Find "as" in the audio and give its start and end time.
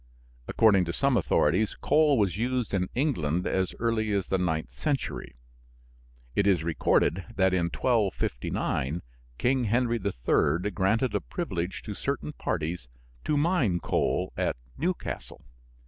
3.45-3.75, 4.13-4.29